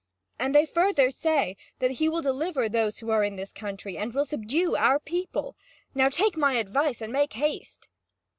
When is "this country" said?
3.35-3.99